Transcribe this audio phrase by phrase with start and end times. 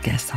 [0.00, 0.34] 하나님께서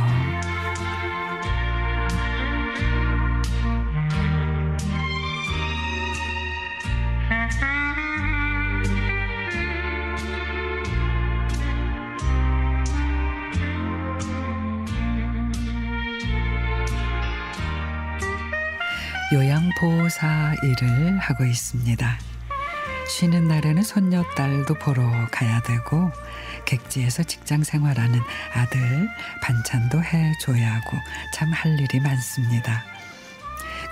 [19.32, 22.33] 요양보호사 일을 하고 있습니다.
[23.08, 26.10] 쉬는 날에는 손녀딸도 보러 가야 되고
[26.64, 28.20] 객지에서 직장 생활하는
[28.54, 29.08] 아들
[29.42, 30.96] 반찬도 해줘야 하고
[31.34, 32.84] 참 할 일이 많습니다.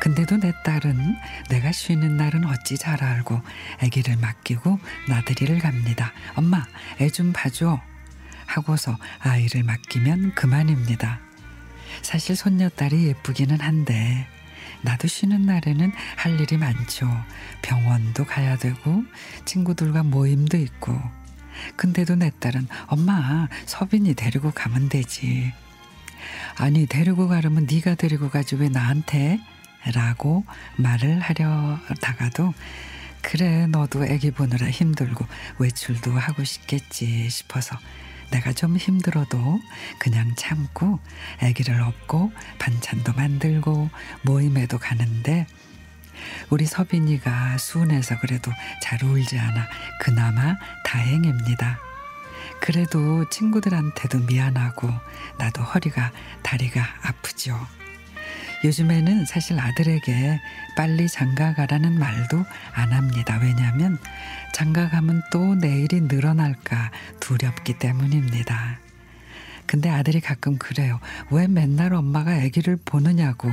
[0.00, 1.16] 근데도 내 딸은
[1.48, 3.40] 내가 쉬는 날은 어찌 잘 알고
[3.82, 6.12] 아기를 맡기고 나들이를 갑니다.
[6.34, 6.64] 엄마,
[7.00, 7.80] 애 좀 봐줘.
[8.46, 11.20] 하고서 아이를 맡기면 그만입니다.
[12.02, 14.26] 사실 손녀딸이 예쁘기는 한데
[14.82, 17.08] 나도 쉬는 날에는 할 일이 많죠.
[17.62, 19.04] 병원도 가야 되고
[19.44, 21.00] 친구들과 모임도 있고.
[21.76, 25.52] 근데도 내 딸은 엄마 서빈이 데리고 가면 되지.
[26.56, 29.40] 아니 데리고 가려면 네가 데리고 가지 왜 나한테?
[29.94, 30.44] 라고
[30.76, 32.54] 말을 하려다가도
[33.20, 35.26] 그래 너도 애기 보느라 힘들고
[35.58, 37.76] 외출도 하고 싶겠지 싶어서
[38.32, 39.60] 내가 좀 힘들어도
[39.98, 40.98] 그냥 참고
[41.40, 43.90] 아기를 업고 반찬도 만들고
[44.22, 45.46] 모임에도 가는데
[46.50, 48.50] 우리 서빈이가 순해서 그래도
[48.82, 49.68] 잘 울지 않아
[50.00, 51.78] 그나마 다행입니다.
[52.60, 54.88] 그래도 친구들한테도 미안하고
[55.38, 57.58] 나도 허리가 다리가 아프죠.
[58.64, 60.40] 요즘에는 사실 아들에게
[60.76, 63.38] 빨리 장가 가라는 말도 안 합니다.
[63.42, 63.98] 왜냐하면
[64.54, 68.78] 장가 가면 또 내일이 늘어날까 두렵기 때문입니다.
[69.66, 71.00] 근데 아들이 가끔 그래요.
[71.30, 73.50] 왜 맨날 엄마가 아기를 보느냐고.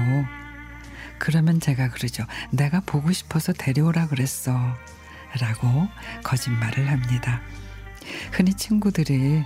[1.18, 2.26] 그러면 제가 그러죠.
[2.52, 4.52] 내가 보고 싶어서 데려오라 그랬어.
[5.40, 5.88] 라고
[6.24, 7.42] 거짓말을 합니다.
[8.32, 9.44] 흔히 친구들이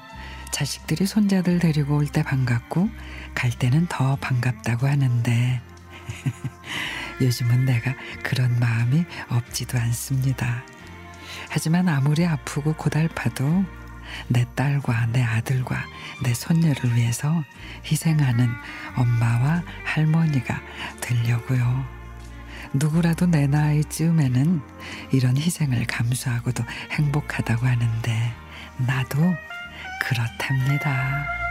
[0.53, 2.87] 자식들이 손자들 데리고 올 때 반갑고
[3.33, 5.61] 갈 때는 더 반갑다고 하는데
[7.21, 10.63] 요즘은 내가 그런 마음이 없지도 않습니다.
[11.49, 13.65] 하지만 아무리 아프고 고달파도
[14.27, 15.85] 내 딸과 내 아들과
[16.21, 17.43] 내 손녀를 위해서
[17.85, 18.47] 희생하는
[18.95, 20.61] 엄마와 할머니가
[21.01, 21.83] 되려고요.
[22.73, 24.61] 누구라도 내 나이쯤에는
[25.11, 28.33] 이런 희생을 감수하고도 행복하다고 하는데
[28.77, 29.35] 나도
[30.03, 31.42] 그렇답니다.